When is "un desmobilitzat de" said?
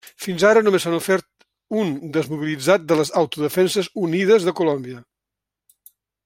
1.81-2.99